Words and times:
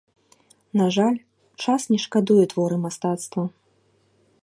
На 0.81 0.87
жаль, 0.95 1.19
час 1.65 1.81
не 1.93 1.99
шкадуе 2.07 2.45
творы 2.55 2.77
мастацтва. 2.87 3.43